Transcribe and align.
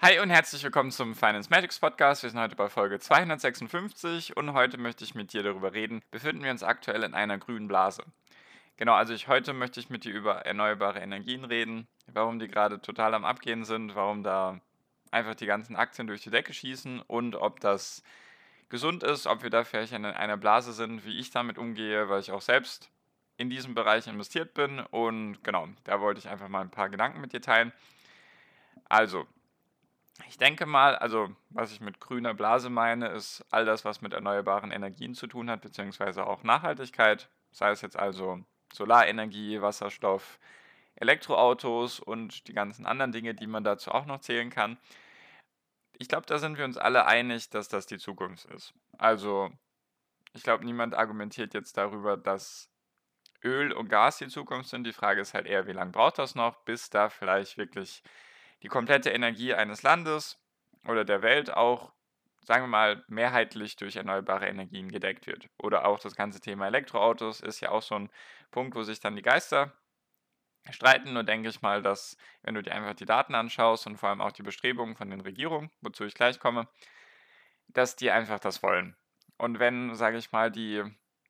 Hi 0.00 0.20
und 0.20 0.30
herzlich 0.30 0.62
willkommen 0.62 0.92
zum 0.92 1.16
Finance 1.16 1.50
Magics 1.50 1.80
Podcast. 1.80 2.22
Wir 2.22 2.30
sind 2.30 2.38
heute 2.38 2.54
bei 2.54 2.68
Folge 2.68 3.00
256 3.00 4.36
und 4.36 4.52
heute 4.52 4.78
möchte 4.78 5.02
ich 5.02 5.16
mit 5.16 5.32
dir 5.32 5.42
darüber 5.42 5.72
reden, 5.72 6.02
befinden 6.12 6.44
wir 6.44 6.52
uns 6.52 6.62
aktuell 6.62 7.02
in 7.02 7.14
einer 7.14 7.36
grünen 7.36 7.66
Blase. 7.66 8.04
Genau, 8.76 8.94
also 8.94 9.12
ich, 9.12 9.26
heute 9.26 9.52
möchte 9.54 9.80
ich 9.80 9.90
mit 9.90 10.04
dir 10.04 10.14
über 10.14 10.46
erneuerbare 10.46 11.00
Energien 11.00 11.44
reden, 11.44 11.88
warum 12.06 12.38
die 12.38 12.46
gerade 12.46 12.80
total 12.80 13.12
am 13.12 13.24
Abgehen 13.24 13.64
sind, 13.64 13.96
warum 13.96 14.22
da 14.22 14.60
einfach 15.10 15.34
die 15.34 15.46
ganzen 15.46 15.74
Aktien 15.74 16.06
durch 16.06 16.22
die 16.22 16.30
Decke 16.30 16.54
schießen 16.54 17.00
und 17.00 17.34
ob 17.34 17.58
das 17.58 18.04
gesund 18.68 19.02
ist, 19.02 19.26
ob 19.26 19.42
wir 19.42 19.50
da 19.50 19.64
vielleicht 19.64 19.94
in 19.94 20.04
einer 20.04 20.36
Blase 20.36 20.72
sind, 20.74 21.04
wie 21.06 21.18
ich 21.18 21.32
damit 21.32 21.58
umgehe, 21.58 22.08
weil 22.08 22.20
ich 22.20 22.30
auch 22.30 22.42
selbst 22.42 22.88
in 23.36 23.50
diesem 23.50 23.74
Bereich 23.74 24.06
investiert 24.06 24.54
bin 24.54 24.78
und 24.78 25.42
genau, 25.42 25.66
da 25.82 26.00
wollte 26.00 26.20
ich 26.20 26.28
einfach 26.28 26.48
mal 26.48 26.60
ein 26.60 26.70
paar 26.70 26.88
Gedanken 26.88 27.20
mit 27.20 27.32
dir 27.32 27.42
teilen. 27.42 27.72
Also, 28.88 29.26
ich 30.26 30.38
denke 30.38 30.66
mal, 30.66 30.96
also 30.96 31.34
was 31.50 31.72
ich 31.72 31.80
mit 31.80 32.00
grüner 32.00 32.34
Blase 32.34 32.70
meine, 32.70 33.08
ist 33.08 33.44
all 33.50 33.64
das, 33.64 33.84
was 33.84 34.00
mit 34.00 34.12
erneuerbaren 34.12 34.70
Energien 34.70 35.14
zu 35.14 35.26
tun 35.26 35.50
hat, 35.50 35.62
beziehungsweise 35.62 36.26
auch 36.26 36.42
Nachhaltigkeit, 36.42 37.28
sei 37.52 37.70
es 37.70 37.80
jetzt 37.80 37.98
also 37.98 38.40
Solarenergie, 38.72 39.60
Wasserstoff, 39.62 40.38
Elektroautos 40.96 42.00
und 42.00 42.48
die 42.48 42.52
ganzen 42.52 42.86
anderen 42.86 43.12
Dinge, 43.12 43.34
die 43.34 43.46
man 43.46 43.64
dazu 43.64 43.92
auch 43.92 44.06
noch 44.06 44.20
zählen 44.20 44.50
kann. 44.50 44.78
Ich 45.98 46.08
glaube, 46.08 46.26
da 46.26 46.38
sind 46.38 46.58
wir 46.58 46.64
uns 46.64 46.76
alle 46.76 47.06
einig, 47.06 47.50
dass 47.50 47.68
das 47.68 47.86
die 47.86 47.98
Zukunft 47.98 48.44
ist. 48.46 48.74
Also, 48.98 49.50
ich 50.32 50.42
glaube, 50.42 50.64
niemand 50.64 50.94
argumentiert 50.94 51.54
jetzt 51.54 51.76
darüber, 51.76 52.16
dass 52.16 52.70
Öl 53.42 53.72
und 53.72 53.88
Gas 53.88 54.18
die 54.18 54.28
Zukunft 54.28 54.70
sind. 54.70 54.84
Die 54.84 54.92
Frage 54.92 55.20
ist 55.20 55.34
halt 55.34 55.46
eher, 55.46 55.66
wie 55.66 55.72
lange 55.72 55.92
braucht 55.92 56.18
das 56.18 56.34
noch, 56.34 56.56
bis 56.64 56.90
da 56.90 57.08
vielleicht 57.08 57.56
wirklich 57.58 58.02
die 58.62 58.68
komplette 58.68 59.10
Energie 59.10 59.54
eines 59.54 59.82
Landes 59.82 60.40
oder 60.86 61.04
der 61.04 61.22
Welt 61.22 61.52
auch, 61.52 61.92
sagen 62.42 62.64
wir 62.64 62.68
mal, 62.68 63.04
mehrheitlich 63.08 63.76
durch 63.76 63.96
erneuerbare 63.96 64.46
Energien 64.48 64.90
gedeckt 64.90 65.26
wird. 65.26 65.48
Oder 65.58 65.86
auch 65.86 65.98
das 65.98 66.14
ganze 66.14 66.40
Thema 66.40 66.66
Elektroautos 66.66 67.40
ist 67.40 67.60
ja 67.60 67.70
auch 67.70 67.82
so 67.82 67.94
ein 67.94 68.10
Punkt, 68.50 68.74
wo 68.74 68.82
sich 68.82 69.00
dann 69.00 69.16
die 69.16 69.22
Geister 69.22 69.72
streiten. 70.70 71.12
Nur 71.12 71.24
denke 71.24 71.48
ich 71.48 71.62
mal, 71.62 71.82
dass, 71.82 72.16
wenn 72.42 72.54
du 72.54 72.62
dir 72.62 72.74
einfach 72.74 72.94
die 72.94 73.06
Daten 73.06 73.34
anschaust 73.34 73.86
und 73.86 73.96
vor 73.96 74.08
allem 74.08 74.20
auch 74.20 74.32
die 74.32 74.42
Bestrebungen 74.42 74.96
von 74.96 75.10
den 75.10 75.20
Regierungen, 75.20 75.70
wozu 75.80 76.04
ich 76.04 76.14
gleich 76.14 76.40
komme, 76.40 76.68
dass 77.68 77.96
die 77.96 78.10
einfach 78.10 78.40
das 78.40 78.62
wollen. 78.62 78.96
Und 79.36 79.58
wenn, 79.58 79.94
sage 79.94 80.16
ich 80.18 80.32
mal, 80.32 80.50
die 80.50 80.82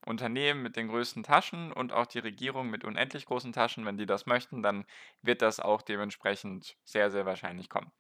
Unternehmen 0.09 0.63
mit 0.63 0.77
den 0.77 0.89
größten 0.89 1.23
Taschen 1.23 1.73
und 1.73 1.93
auch 1.93 2.07
die 2.07 2.19
Regierung 2.19 2.71
mit 2.71 2.85
unendlich 2.85 3.27
großen 3.27 3.53
Taschen, 3.53 3.85
wenn 3.85 3.99
die 3.99 4.07
das 4.07 4.27
möchten, 4.27 4.63
dann 4.63 4.85
wird 5.23 5.43
das 5.43 5.61
auch 5.61 5.83
dementsprechend 5.83 6.77
sehr, 6.85 7.11
sehr 7.11 7.27
wahrscheinlich 7.27 7.69
kommen. 7.69 7.93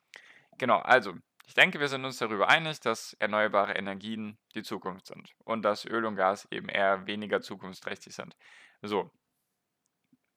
Genau, 0.58 0.78
also 0.78 1.14
ich 1.46 1.54
denke, 1.54 1.80
wir 1.80 1.88
sind 1.88 2.04
uns 2.04 2.18
darüber 2.18 2.48
einig, 2.48 2.80
dass 2.80 3.14
erneuerbare 3.14 3.72
Energien 3.72 4.36
die 4.54 4.62
Zukunft 4.62 5.06
sind 5.06 5.34
und 5.44 5.62
dass 5.62 5.86
Öl 5.86 6.04
und 6.04 6.16
Gas 6.16 6.46
eben 6.50 6.68
eher 6.68 7.06
weniger 7.06 7.40
zukunftsträchtig 7.40 8.14
sind. 8.14 8.36
So. 8.82 9.10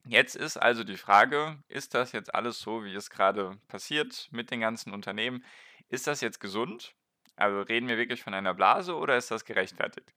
Jetzt 0.08 0.36
ist 0.36 0.58
also 0.58 0.84
die 0.84 0.98
Frage, 0.98 1.62
ist 1.68 1.94
das 1.94 2.12
jetzt 2.12 2.34
alles 2.34 2.60
so, 2.60 2.84
wie 2.84 2.96
es 2.96 3.10
gerade 3.10 3.58
passiert 3.68 4.30
mit 4.32 4.50
den 4.50 4.62
ganzen 4.62 4.94
Unternehmen? 4.94 5.46
Ist 5.90 6.08
das 6.08 6.22
jetzt 6.22 6.40
gesund? 6.40 6.96
Also 7.36 7.62
reden 7.62 7.88
wir 7.88 7.98
wirklich 7.98 8.24
von 8.24 8.34
einer 8.34 8.54
Blase 8.54 8.96
oder 8.96 9.18
ist 9.18 9.32
das 9.32 9.46
gerechtfertigt? 9.46 10.14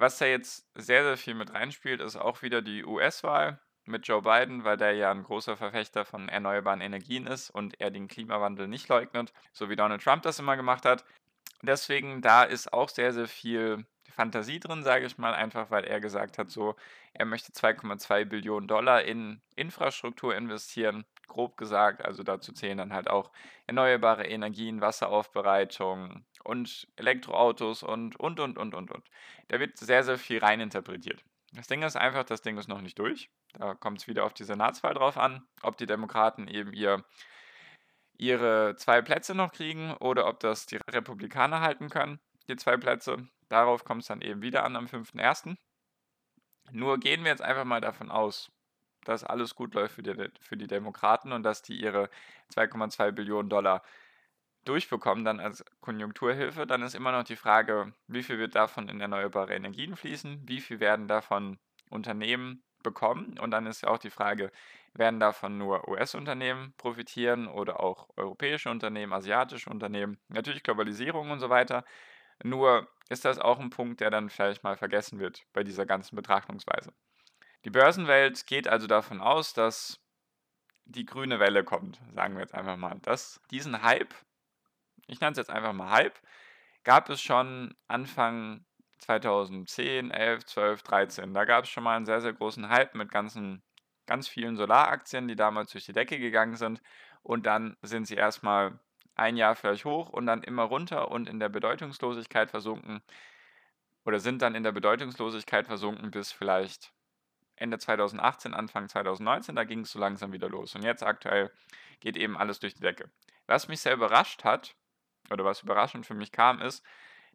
Was 0.00 0.16
da 0.16 0.24
jetzt 0.24 0.66
sehr, 0.74 1.04
sehr 1.04 1.18
viel 1.18 1.34
mit 1.34 1.52
reinspielt, 1.52 2.00
ist 2.00 2.16
auch 2.16 2.40
wieder 2.40 2.62
die 2.62 2.86
US-Wahl 2.86 3.60
mit 3.84 4.08
Joe 4.08 4.22
Biden, 4.22 4.64
weil 4.64 4.78
der 4.78 4.94
ja 4.94 5.10
ein 5.10 5.24
großer 5.24 5.58
Verfechter 5.58 6.06
von 6.06 6.30
erneuerbaren 6.30 6.80
Energien 6.80 7.26
ist 7.26 7.50
und 7.50 7.78
er 7.82 7.90
den 7.90 8.08
Klimawandel 8.08 8.66
nicht 8.66 8.88
leugnet, 8.88 9.34
so 9.52 9.68
wie 9.68 9.76
Donald 9.76 10.02
Trump 10.02 10.22
das 10.22 10.38
immer 10.38 10.56
gemacht 10.56 10.86
hat. 10.86 11.04
Deswegen, 11.60 12.22
da 12.22 12.44
ist 12.44 12.72
auch 12.72 12.88
sehr, 12.88 13.12
sehr 13.12 13.28
viel 13.28 13.84
Fantasie 14.08 14.58
drin, 14.58 14.84
sage 14.84 15.04
ich 15.04 15.18
mal, 15.18 15.34
einfach 15.34 15.70
weil 15.70 15.84
er 15.84 16.00
gesagt 16.00 16.38
hat, 16.38 16.50
so, 16.50 16.76
er 17.12 17.26
möchte 17.26 17.52
2,2 17.52 18.24
Billionen 18.24 18.68
Dollar 18.68 19.02
in 19.02 19.42
Infrastruktur 19.54 20.34
investieren, 20.34 21.04
grob 21.30 21.56
gesagt. 21.56 22.04
Also 22.04 22.22
dazu 22.22 22.52
zählen 22.52 22.76
dann 22.76 22.92
halt 22.92 23.08
auch 23.08 23.32
erneuerbare 23.66 24.26
Energien, 24.26 24.82
Wasseraufbereitung, 24.82 26.26
und 26.44 26.88
Elektroautos 26.96 27.82
und, 27.82 28.16
und, 28.16 28.40
und, 28.40 28.58
und, 28.58 28.74
und, 28.74 28.90
und. 28.90 29.10
Da 29.48 29.60
wird 29.60 29.78
sehr, 29.78 30.04
sehr 30.04 30.18
viel 30.18 30.38
reininterpretiert. 30.38 31.24
Das 31.52 31.66
Ding 31.66 31.82
ist 31.82 31.96
einfach, 31.96 32.24
das 32.24 32.42
Ding 32.42 32.56
ist 32.58 32.68
noch 32.68 32.80
nicht 32.80 32.98
durch. 32.98 33.30
Da 33.54 33.74
kommt 33.74 33.98
es 33.98 34.06
wieder 34.06 34.24
auf 34.24 34.34
die 34.34 34.44
Senatswahl 34.44 34.94
drauf 34.94 35.16
an, 35.16 35.46
ob 35.62 35.76
die 35.76 35.86
Demokraten 35.86 36.46
eben 36.48 36.72
ihr, 36.72 37.04
ihre 38.16 38.76
zwei 38.76 39.02
Plätze 39.02 39.34
noch 39.34 39.52
kriegen 39.52 39.92
oder 39.94 40.26
ob 40.26 40.40
das 40.40 40.66
die 40.66 40.76
Republikaner 40.76 41.60
halten 41.60 41.88
können, 41.88 42.20
die 42.48 42.56
zwei 42.56 42.76
Plätze. 42.76 43.28
Darauf 43.48 43.84
kommt 43.84 44.02
es 44.02 44.08
dann 44.08 44.20
eben 44.20 44.42
wieder 44.42 44.64
an 44.64 44.76
am 44.76 44.86
5.1. 44.86 45.56
Nur 46.70 46.98
gehen 46.98 47.24
wir 47.24 47.32
jetzt 47.32 47.42
einfach 47.42 47.64
mal 47.64 47.80
davon 47.80 48.10
aus, 48.12 48.52
dass 49.04 49.24
alles 49.24 49.54
gut 49.54 49.74
läuft 49.74 49.94
für 49.94 50.02
die, 50.02 50.30
für 50.40 50.56
die 50.56 50.66
Demokraten 50.66 51.32
und 51.32 51.42
dass 51.42 51.62
die 51.62 51.80
ihre 51.80 52.10
2,2 52.52 53.12
Billionen 53.12 53.48
Dollar 53.48 53.82
durchbekommen 54.64 55.24
dann 55.24 55.40
als 55.40 55.64
Konjunkturhilfe, 55.80 56.66
dann 56.66 56.82
ist 56.82 56.94
immer 56.94 57.12
noch 57.12 57.24
die 57.24 57.36
Frage, 57.36 57.94
wie 58.08 58.22
viel 58.22 58.38
wird 58.38 58.54
davon 58.54 58.88
in 58.88 59.00
erneuerbare 59.00 59.54
Energien 59.54 59.96
fließen, 59.96 60.42
wie 60.46 60.60
viel 60.60 60.80
werden 60.80 61.08
davon 61.08 61.58
Unternehmen 61.88 62.62
bekommen 62.82 63.38
und 63.38 63.50
dann 63.50 63.66
ist 63.66 63.86
auch 63.86 63.98
die 63.98 64.10
Frage, 64.10 64.50
werden 64.94 65.20
davon 65.20 65.58
nur 65.58 65.88
US-Unternehmen 65.88 66.74
profitieren 66.76 67.46
oder 67.46 67.80
auch 67.80 68.08
europäische 68.16 68.70
Unternehmen, 68.70 69.12
asiatische 69.12 69.70
Unternehmen, 69.70 70.18
natürlich 70.28 70.62
Globalisierung 70.62 71.30
und 71.30 71.40
so 71.40 71.50
weiter. 71.50 71.84
Nur 72.42 72.88
ist 73.08 73.24
das 73.24 73.38
auch 73.38 73.58
ein 73.60 73.70
Punkt, 73.70 74.00
der 74.00 74.10
dann 74.10 74.30
vielleicht 74.30 74.64
mal 74.64 74.76
vergessen 74.76 75.18
wird 75.20 75.44
bei 75.52 75.62
dieser 75.64 75.86
ganzen 75.86 76.16
Betrachtungsweise. 76.16 76.92
Die 77.64 77.70
Börsenwelt 77.70 78.46
geht 78.46 78.68
also 78.68 78.86
davon 78.86 79.20
aus, 79.20 79.52
dass 79.52 80.00
die 80.84 81.06
grüne 81.06 81.38
Welle 81.38 81.62
kommt, 81.62 82.00
sagen 82.14 82.34
wir 82.34 82.40
jetzt 82.40 82.54
einfach 82.54 82.76
mal, 82.76 82.98
dass 83.02 83.40
diesen 83.50 83.82
Hype 83.82 84.14
ich 85.10 85.20
nenne 85.20 85.32
es 85.32 85.38
jetzt 85.38 85.50
einfach 85.50 85.72
mal 85.72 85.90
Hype, 85.90 86.18
gab 86.84 87.10
es 87.10 87.20
schon 87.20 87.74
Anfang 87.88 88.64
2010, 88.98 90.10
11, 90.10 90.46
12, 90.46 90.82
13. 90.82 91.34
Da 91.34 91.44
gab 91.44 91.64
es 91.64 91.70
schon 91.70 91.84
mal 91.84 91.96
einen 91.96 92.06
sehr, 92.06 92.20
sehr 92.20 92.32
großen 92.32 92.68
Hype 92.68 92.94
mit 92.94 93.10
ganzen, 93.10 93.62
ganz 94.06 94.28
vielen 94.28 94.56
Solaraktien, 94.56 95.28
die 95.28 95.36
damals 95.36 95.72
durch 95.72 95.86
die 95.86 95.92
Decke 95.92 96.18
gegangen 96.18 96.56
sind. 96.56 96.80
Und 97.22 97.46
dann 97.46 97.76
sind 97.82 98.06
sie 98.06 98.14
erstmal 98.14 98.78
ein 99.14 99.36
Jahr 99.36 99.56
vielleicht 99.56 99.84
hoch 99.84 100.08
und 100.10 100.26
dann 100.26 100.42
immer 100.42 100.62
runter 100.62 101.10
und 101.10 101.28
in 101.28 101.40
der 101.40 101.48
Bedeutungslosigkeit 101.48 102.50
versunken. 102.50 103.02
Oder 104.04 104.20
sind 104.20 104.40
dann 104.42 104.54
in 104.54 104.62
der 104.62 104.72
Bedeutungslosigkeit 104.72 105.66
versunken 105.66 106.10
bis 106.10 106.32
vielleicht 106.32 106.92
Ende 107.60 107.78
2018, 107.78 108.54
Anfang 108.54 108.88
2019. 108.88 109.54
Da 109.54 109.64
ging 109.64 109.80
es 109.80 109.92
so 109.92 109.98
langsam 109.98 110.32
wieder 110.32 110.48
los. 110.48 110.74
Und 110.74 110.82
jetzt 110.82 111.02
aktuell 111.02 111.50
geht 112.00 112.16
eben 112.16 112.36
alles 112.36 112.58
durch 112.58 112.74
die 112.74 112.82
Decke. 112.82 113.10
Was 113.46 113.68
mich 113.68 113.80
sehr 113.80 113.94
überrascht 113.94 114.44
hat, 114.44 114.74
oder 115.30 115.44
was 115.44 115.62
überraschend 115.62 116.06
für 116.06 116.14
mich 116.14 116.32
kam, 116.32 116.60
ist, 116.60 116.84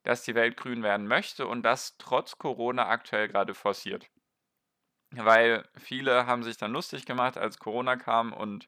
dass 0.03 0.23
die 0.23 0.35
Welt 0.35 0.57
grün 0.57 0.83
werden 0.83 1.07
möchte 1.07 1.47
und 1.47 1.63
das 1.63 1.97
trotz 1.97 2.37
Corona 2.37 2.87
aktuell 2.87 3.27
gerade 3.27 3.53
forciert. 3.53 4.09
Weil 5.11 5.67
viele 5.77 6.27
haben 6.27 6.43
sich 6.43 6.57
dann 6.57 6.73
lustig 6.73 7.05
gemacht, 7.05 7.37
als 7.37 7.57
Corona 7.57 7.95
kam 7.95 8.33
und 8.33 8.67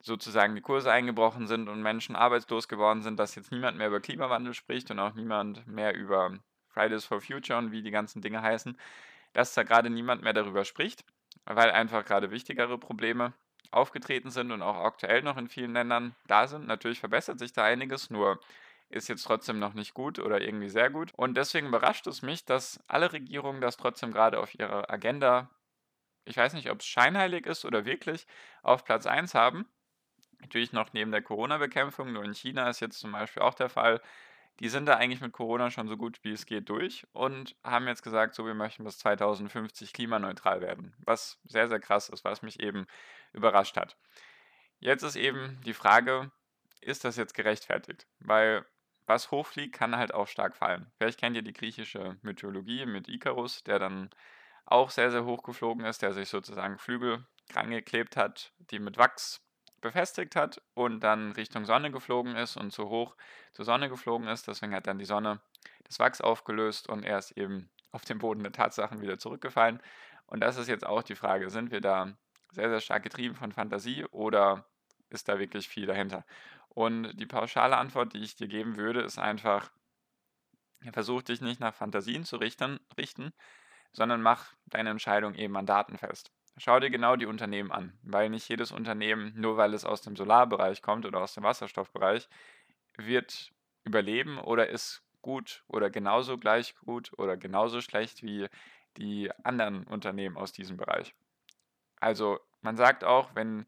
sozusagen 0.00 0.54
die 0.54 0.60
Kurse 0.60 0.92
eingebrochen 0.92 1.46
sind 1.46 1.68
und 1.68 1.82
Menschen 1.82 2.14
arbeitslos 2.14 2.68
geworden 2.68 3.02
sind, 3.02 3.18
dass 3.18 3.34
jetzt 3.34 3.50
niemand 3.50 3.78
mehr 3.78 3.88
über 3.88 4.00
Klimawandel 4.00 4.54
spricht 4.54 4.90
und 4.90 4.98
auch 5.00 5.14
niemand 5.14 5.66
mehr 5.66 5.94
über 5.94 6.38
Fridays 6.68 7.04
for 7.04 7.20
Future 7.20 7.58
und 7.58 7.72
wie 7.72 7.82
die 7.82 7.90
ganzen 7.90 8.20
Dinge 8.20 8.42
heißen, 8.42 8.78
dass 9.36 9.52
da 9.52 9.64
gerade 9.64 9.90
niemand 9.90 10.22
mehr 10.22 10.32
darüber 10.32 10.64
spricht, 10.64 11.04
weil 11.44 11.70
einfach 11.70 12.06
gerade 12.06 12.30
wichtigere 12.30 12.78
Probleme 12.78 13.34
aufgetreten 13.70 14.30
sind 14.30 14.50
und 14.50 14.62
auch 14.62 14.76
aktuell 14.76 15.20
noch 15.20 15.36
in 15.36 15.46
vielen 15.46 15.74
Ländern 15.74 16.16
da 16.26 16.46
sind. 16.46 16.66
Natürlich 16.66 17.00
verbessert 17.00 17.38
sich 17.38 17.52
da 17.52 17.62
einiges, 17.62 18.08
nur 18.08 18.40
ist 18.88 19.08
jetzt 19.08 19.24
trotzdem 19.24 19.58
noch 19.58 19.74
nicht 19.74 19.92
gut 19.92 20.18
oder 20.20 20.40
irgendwie 20.40 20.70
sehr 20.70 20.88
gut. 20.88 21.12
Und 21.14 21.36
deswegen 21.36 21.66
überrascht 21.66 22.06
es 22.06 22.22
mich, 22.22 22.46
dass 22.46 22.80
alle 22.88 23.12
Regierungen 23.12 23.60
das 23.60 23.76
trotzdem 23.76 24.10
gerade 24.10 24.40
auf 24.40 24.58
ihrer 24.58 24.90
Agenda, 24.90 25.50
ich 26.24 26.38
weiß 26.38 26.54
nicht, 26.54 26.70
ob 26.70 26.80
es 26.80 26.86
scheinheilig 26.86 27.44
ist 27.44 27.66
oder 27.66 27.84
wirklich, 27.84 28.26
auf 28.62 28.84
Platz 28.86 29.04
1 29.04 29.34
haben. 29.34 29.66
Natürlich 30.40 30.72
noch 30.72 30.94
neben 30.94 31.12
der 31.12 31.20
Corona-Bekämpfung, 31.20 32.10
nur 32.10 32.24
in 32.24 32.32
China 32.34 32.70
ist 32.70 32.80
jetzt 32.80 33.00
zum 33.00 33.12
Beispiel 33.12 33.42
auch 33.42 33.54
der 33.54 33.68
Fall. 33.68 34.00
Die 34.60 34.68
sind 34.68 34.86
da 34.86 34.96
eigentlich 34.96 35.20
mit 35.20 35.32
Corona 35.32 35.70
schon 35.70 35.88
so 35.88 35.96
gut 35.96 36.18
wie 36.22 36.32
es 36.32 36.46
geht 36.46 36.68
durch 36.68 37.06
und 37.12 37.56
haben 37.62 37.86
jetzt 37.88 38.02
gesagt, 38.02 38.34
so 38.34 38.46
wir 38.46 38.54
möchten 38.54 38.84
bis 38.84 38.98
2050 38.98 39.92
klimaneutral 39.92 40.62
werden, 40.62 40.94
was 40.98 41.38
sehr, 41.44 41.68
sehr 41.68 41.80
krass 41.80 42.08
ist, 42.08 42.24
was 42.24 42.42
mich 42.42 42.60
eben 42.60 42.86
überrascht 43.32 43.76
hat. 43.76 43.96
Jetzt 44.78 45.02
ist 45.02 45.16
eben 45.16 45.60
die 45.64 45.74
Frage, 45.74 46.30
ist 46.80 47.04
das 47.04 47.16
jetzt 47.16 47.34
gerechtfertigt? 47.34 48.06
Weil 48.20 48.64
was 49.06 49.30
hochfliegt, 49.30 49.74
kann 49.74 49.96
halt 49.96 50.12
auch 50.12 50.26
stark 50.26 50.56
fallen. 50.56 50.90
Vielleicht 50.98 51.20
kennt 51.20 51.36
ihr 51.36 51.42
die 51.42 51.52
griechische 51.52 52.16
Mythologie 52.22 52.86
mit 52.86 53.08
Ikarus, 53.08 53.62
der 53.62 53.78
dann 53.78 54.10
auch 54.64 54.90
sehr, 54.90 55.10
sehr 55.10 55.24
hoch 55.24 55.42
geflogen 55.42 55.84
ist, 55.84 56.02
der 56.02 56.12
sich 56.12 56.28
sozusagen 56.28 56.78
Flügel 56.78 57.24
rangeklebt 57.52 58.16
hat, 58.16 58.52
die 58.70 58.80
mit 58.80 58.98
Wachs 58.98 59.45
befestigt 59.86 60.36
hat 60.36 60.60
und 60.74 61.00
dann 61.00 61.32
Richtung 61.32 61.64
Sonne 61.64 61.90
geflogen 61.90 62.36
ist 62.36 62.56
und 62.56 62.72
zu 62.72 62.88
hoch 62.88 63.16
zur 63.52 63.64
Sonne 63.64 63.88
geflogen 63.88 64.28
ist. 64.28 64.48
Deswegen 64.48 64.74
hat 64.74 64.86
dann 64.86 64.98
die 64.98 65.04
Sonne 65.04 65.40
das 65.84 65.98
Wachs 65.98 66.20
aufgelöst 66.20 66.88
und 66.88 67.04
er 67.04 67.18
ist 67.18 67.32
eben 67.32 67.70
auf 67.92 68.04
den 68.04 68.18
Boden 68.18 68.42
der 68.42 68.52
Tatsachen 68.52 69.00
wieder 69.00 69.18
zurückgefallen. 69.18 69.80
Und 70.26 70.40
das 70.40 70.56
ist 70.56 70.68
jetzt 70.68 70.84
auch 70.84 71.02
die 71.02 71.14
Frage, 71.14 71.50
sind 71.50 71.70
wir 71.70 71.80
da 71.80 72.12
sehr, 72.52 72.68
sehr 72.68 72.80
stark 72.80 73.02
getrieben 73.02 73.34
von 73.34 73.52
Fantasie 73.52 74.04
oder 74.06 74.66
ist 75.10 75.28
da 75.28 75.38
wirklich 75.38 75.68
viel 75.68 75.86
dahinter? 75.86 76.24
Und 76.68 77.12
die 77.18 77.26
pauschale 77.26 77.76
Antwort, 77.76 78.12
die 78.12 78.22
ich 78.22 78.36
dir 78.36 78.48
geben 78.48 78.76
würde, 78.76 79.00
ist 79.00 79.18
einfach, 79.18 79.70
versuch 80.92 81.22
dich 81.22 81.40
nicht 81.40 81.60
nach 81.60 81.74
Fantasien 81.74 82.24
zu 82.24 82.36
richten, 82.36 82.80
richten 82.98 83.32
sondern 83.96 84.20
mach 84.20 84.52
deine 84.66 84.90
Entscheidung 84.90 85.34
eben 85.34 85.56
an 85.56 85.66
Daten 85.66 85.96
fest. 85.96 86.30
Schau 86.58 86.80
dir 86.80 86.90
genau 86.90 87.16
die 87.16 87.26
Unternehmen 87.26 87.70
an, 87.70 87.92
weil 88.02 88.30
nicht 88.30 88.48
jedes 88.48 88.72
Unternehmen, 88.72 89.32
nur 89.36 89.58
weil 89.58 89.74
es 89.74 89.84
aus 89.84 90.00
dem 90.00 90.16
Solarbereich 90.16 90.80
kommt 90.80 91.04
oder 91.04 91.20
aus 91.20 91.34
dem 91.34 91.44
Wasserstoffbereich, 91.44 92.28
wird 92.96 93.52
überleben 93.84 94.38
oder 94.38 94.68
ist 94.68 95.02
gut 95.20 95.64
oder 95.68 95.90
genauso 95.90 96.38
gleich 96.38 96.74
gut 96.76 97.12
oder 97.18 97.36
genauso 97.36 97.80
schlecht 97.82 98.22
wie 98.22 98.48
die 98.96 99.30
anderen 99.44 99.84
Unternehmen 99.84 100.38
aus 100.38 100.52
diesem 100.52 100.78
Bereich. 100.78 101.14
Also 102.00 102.40
man 102.62 102.76
sagt 102.76 103.04
auch, 103.04 103.34
wenn 103.34 103.66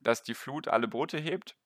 das 0.00 0.22
die 0.22 0.34
Flut 0.34 0.68
alle 0.68 0.88
Boote 0.88 1.18
hebt, 1.18 1.56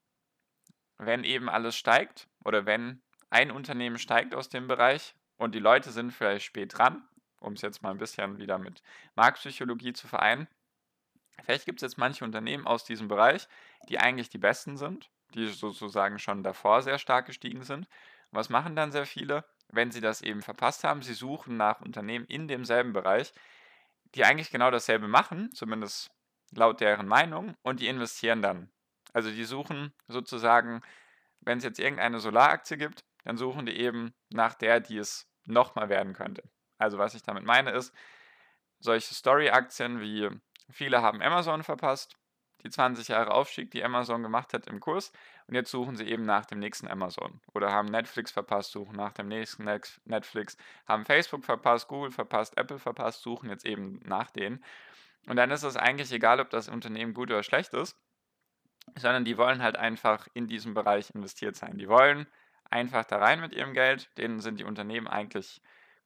wenn 0.97 1.25
eben 1.25 1.49
alles 1.49 1.77
steigt 1.77 2.29
oder 2.45 2.67
wenn 2.67 3.03
ein 3.31 3.51
Unternehmen 3.51 3.99
steigt 3.99 4.35
aus 4.35 4.49
dem 4.49 4.69
Bereich 4.69 5.15
und 5.37 5.55
die 5.55 5.61
Leute 5.61 5.91
sind 5.91 6.13
vielleicht 6.13 6.45
spät 6.45 6.77
dran, 6.77 7.03
um 7.41 7.55
es 7.55 7.63
jetzt 7.63 7.83
mal 7.83 7.91
ein 7.91 7.99
bisschen 7.99 8.39
wieder 8.39 8.59
mit 8.59 8.83
Marktpsychologie 9.17 9.93
zu 9.93 10.07
vereinen. 10.07 10.47
Vielleicht 11.43 11.67
gibt 11.67 11.83
es 11.83 11.83
jetzt 11.83 11.99
manche 11.99 12.25
Unternehmen 12.25 12.67
aus 12.67 12.85
diesem 12.85 13.09
Bereich, 13.09 13.49
die 13.89 13.99
eigentlich 13.99 14.29
die 14.29 14.39
besten 14.39 14.77
sind, 14.77 15.11
die 15.35 15.47
sozusagen 15.47 16.19
schon 16.19 16.43
davor 16.43 16.83
sehr 16.83 16.99
stark 16.99 17.27
gestiegen 17.27 17.63
sind. 17.63 17.89
Was 18.31 18.49
machen 18.49 18.77
dann 18.77 18.93
sehr 18.93 19.07
viele, 19.07 19.45
wenn 19.69 19.91
sie 19.91 20.01
das 20.01 20.23
eben 20.23 20.43
verpasst 20.43 20.85
haben? 20.85 21.03
Sie 21.03 21.15
suchen 21.15 21.57
nach 21.57 21.81
Unternehmen 21.81 22.27
in 22.27 22.47
demselben 22.47 22.93
Bereich, 22.93 23.33
die 24.15 24.25
eigentlich 24.25 24.51
genau 24.51 24.71
dasselbe 24.71 25.09
machen, 25.09 25.51
zumindest 25.53 26.11
laut 26.53 26.81
deren 26.81 27.07
Meinung, 27.07 27.57
und 27.63 27.81
die 27.81 27.89
investieren 27.89 28.43
dann. 28.43 28.71
Also 29.13 29.31
die 29.31 29.45
suchen 29.45 29.93
sozusagen, 30.09 30.83
wenn 31.41 31.59
es 31.59 31.65
jetzt 31.65 31.79
irgendeine 31.79 32.21
Solaraktie 32.21 32.77
gibt, 32.77 33.05
dann 33.25 33.37
suchen 33.37 33.67
die 33.67 33.77
eben 33.79 34.15
nach 34.31 34.55
der, 34.55 34.81
die 34.81 34.99
es 34.99 35.29
nochmal 35.45 35.89
werden 35.89 36.13
könnte. 36.13 36.43
Also 36.81 36.99
was 36.99 37.15
ich 37.15 37.23
damit 37.23 37.45
meine 37.45 37.71
ist, 37.71 37.95
solche 38.79 39.15
Story-Aktien 39.15 40.01
wie 40.01 40.29
viele 40.71 41.03
haben 41.03 41.23
Amazon 41.23 41.63
verpasst, 41.63 42.17
die 42.63 42.71
20 42.71 43.09
Jahre 43.09 43.33
Aufstieg, 43.33 43.71
die 43.71 43.85
Amazon 43.85 44.23
gemacht 44.23 44.55
hat 44.55 44.67
im 44.67 44.81
Kurs 44.81 45.13
und 45.47 45.55
jetzt 45.55 45.71
suchen 45.71 45.97
sie 45.97 46.07
eben 46.07 46.25
nach 46.25 46.47
dem 46.47 46.59
nächsten 46.59 46.89
Amazon 46.89 47.41
oder 47.55 47.71
haben 47.71 47.89
Netflix 47.89 48.31
verpasst, 48.31 48.73
suchen 48.73 48.97
nach 48.97 49.13
dem 49.13 49.29
nächsten 49.29 49.65
Netflix, 50.05 50.57
haben 50.87 51.05
Facebook 51.05 51.45
verpasst, 51.45 51.89
Google 51.89 52.11
verpasst, 52.11 52.57
Apple 52.57 52.79
verpasst, 52.79 53.23
suchen 53.23 53.51
jetzt 53.51 53.67
eben 53.67 54.01
nach 54.05 54.31
denen. 54.31 54.65
Und 55.27 55.37
dann 55.37 55.51
ist 55.51 55.63
es 55.63 55.77
eigentlich 55.77 56.13
egal, 56.13 56.41
ob 56.41 56.51
das 56.51 56.69
Unternehmen 56.69 57.15
gut 57.15 57.31
oder 57.31 57.43
schlecht 57.43 57.75
ist, 57.75 57.97
sondern 58.97 59.25
die 59.25 59.37
wollen 59.37 59.63
halt 59.63 59.77
einfach 59.77 60.27
in 60.33 60.47
diesem 60.47 60.75
Bereich 60.75 61.11
investiert 61.15 61.57
sein. 61.57 61.77
Die 61.77 61.89
wollen 61.89 62.27
einfach 62.71 63.05
da 63.05 63.19
rein 63.19 63.41
mit 63.41 63.53
ihrem 63.53 63.75
Geld, 63.75 64.11
denen 64.17 64.41
sind 64.41 64.61
die 64.61 64.65
Unternehmen 64.65 65.09
eigentlich 65.09 65.61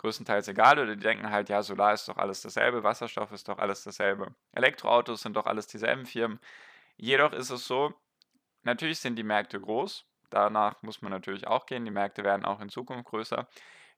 größtenteils 0.05 0.49
egal 0.49 0.79
oder 0.79 0.95
die 0.95 1.03
denken 1.03 1.31
halt, 1.31 1.49
ja, 1.49 1.63
Solar 1.63 1.95
ist 1.95 2.07
doch 2.09 2.19
alles 2.19 2.43
dasselbe, 2.43 2.83
Wasserstoff 2.83 3.33
ist 3.33 3.49
doch 3.49 3.59
alles 3.59 3.85
dasselbe, 3.85 4.35
Elektroautos 4.53 5.23
sind 5.23 5.35
doch 5.35 5.47
alles 5.47 5.67
dieselben 5.67 6.05
Firmen. 6.05 6.39
Jedoch 6.99 7.33
ist 7.33 7.49
es 7.49 7.67
so, 7.67 7.95
natürlich 8.65 9.01
sind 9.01 9.17
die 9.17 9.23
Märkte 9.23 9.59
groß, 9.59 10.05
danach 10.29 10.83
muss 10.83 11.01
man 11.01 11.11
natürlich 11.11 11.47
auch 11.47 11.65
gehen, 11.65 11.87
die 11.87 11.91
Märkte 11.91 12.23
werden 12.23 12.45
auch 12.45 12.61
in 12.61 12.69
Zukunft 12.69 13.07
größer, 13.07 13.49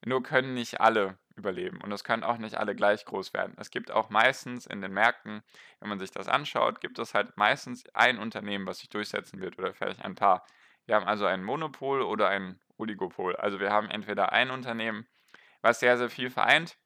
nur 0.04 0.22
können 0.22 0.54
nicht 0.54 0.80
alle 0.80 1.18
überleben 1.34 1.80
und 1.80 1.90
es 1.90 2.04
können 2.04 2.22
auch 2.22 2.38
nicht 2.38 2.56
alle 2.56 2.76
gleich 2.76 3.04
groß 3.04 3.34
werden. 3.34 3.56
Es 3.58 3.70
gibt 3.70 3.90
auch 3.90 4.08
meistens 4.08 4.66
in 4.66 4.80
den 4.80 4.92
Märkten, 4.92 5.42
wenn 5.80 5.88
man 5.88 5.98
sich 5.98 6.12
das 6.12 6.28
anschaut, 6.28 6.80
gibt 6.80 7.00
es 7.00 7.14
halt 7.14 7.36
meistens 7.36 7.82
ein 7.94 8.18
Unternehmen, 8.18 8.66
was 8.66 8.78
sich 8.78 8.90
durchsetzen 8.90 9.40
wird 9.40 9.58
oder 9.58 9.74
vielleicht 9.74 10.04
ein 10.04 10.14
paar. 10.14 10.46
Wir 10.84 10.94
haben 10.94 11.06
also 11.06 11.26
ein 11.26 11.42
Monopol 11.42 12.02
oder 12.02 12.28
ein 12.28 12.60
Oligopol. 12.76 13.34
Also 13.34 13.58
wir 13.58 13.72
haben 13.72 13.90
entweder 13.90 14.32
ein 14.32 14.52
Unternehmen, 14.52 15.08
was 15.66 15.80
sehr, 15.80 15.98
sehr 15.98 16.10
viel 16.10 16.30
vereint. 16.30 16.78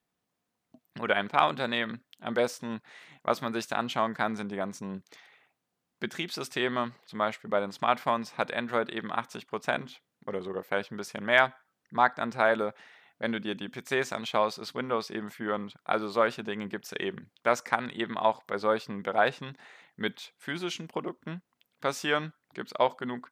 Oder 1.00 1.16
ein 1.16 1.28
paar 1.28 1.48
Unternehmen. 1.48 2.04
Am 2.18 2.34
besten, 2.34 2.80
was 3.22 3.40
man 3.40 3.52
sich 3.52 3.66
da 3.66 3.76
anschauen 3.76 4.14
kann, 4.14 4.36
sind 4.36 4.50
die 4.50 4.56
ganzen 4.56 5.04
Betriebssysteme. 6.00 6.92
Zum 7.04 7.18
Beispiel 7.18 7.50
bei 7.50 7.60
den 7.60 7.72
Smartphones 7.72 8.36
hat 8.36 8.52
Android 8.52 8.88
eben 8.88 9.12
80% 9.12 9.98
oder 10.26 10.42
sogar 10.42 10.62
vielleicht 10.62 10.90
ein 10.90 10.96
bisschen 10.96 11.24
mehr 11.24 11.54
Marktanteile. 11.90 12.74
Wenn 13.18 13.32
du 13.32 13.40
dir 13.40 13.54
die 13.54 13.68
PCs 13.68 14.12
anschaust, 14.12 14.58
ist 14.58 14.74
Windows 14.74 15.10
eben 15.10 15.30
führend. 15.30 15.78
Also 15.84 16.08
solche 16.08 16.42
Dinge 16.42 16.68
gibt 16.68 16.86
es 16.86 16.92
eben. 16.92 17.30
Das 17.42 17.64
kann 17.64 17.90
eben 17.90 18.16
auch 18.16 18.42
bei 18.44 18.56
solchen 18.56 19.02
Bereichen 19.02 19.58
mit 19.96 20.32
physischen 20.38 20.88
Produkten 20.88 21.42
passieren. 21.80 22.32
Gibt 22.54 22.68
es 22.68 22.76
auch 22.76 22.96
genug 22.96 23.30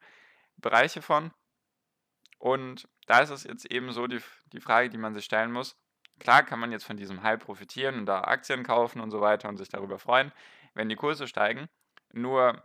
Bereiche 0.58 1.00
von. 1.00 1.32
Und 2.38 2.88
da 3.06 3.20
ist 3.20 3.30
es 3.30 3.44
jetzt 3.44 3.70
eben 3.70 3.92
so 3.92 4.06
die, 4.06 4.20
die 4.52 4.60
Frage, 4.60 4.90
die 4.90 4.98
man 4.98 5.14
sich 5.14 5.24
stellen 5.24 5.52
muss. 5.52 5.76
Klar 6.20 6.42
kann 6.42 6.58
man 6.58 6.72
jetzt 6.72 6.84
von 6.84 6.96
diesem 6.96 7.22
Hype 7.22 7.44
profitieren 7.44 7.96
und 7.96 8.06
da 8.06 8.22
Aktien 8.22 8.62
kaufen 8.64 9.00
und 9.00 9.10
so 9.10 9.20
weiter 9.20 9.48
und 9.48 9.56
sich 9.56 9.68
darüber 9.68 9.98
freuen, 9.98 10.32
wenn 10.74 10.88
die 10.88 10.96
Kurse 10.96 11.28
steigen. 11.28 11.68
Nur 12.12 12.62